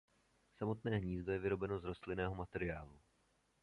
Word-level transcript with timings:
Samotné 0.53 0.97
hnízdo 0.97 1.31
je 1.31 1.39
vyrobeno 1.39 1.79
z 1.79 1.83
rostlinného 1.83 2.35
materiálu. 2.35 2.99